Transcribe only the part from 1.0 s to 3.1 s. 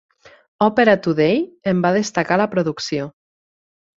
Today" en va destacar la producció.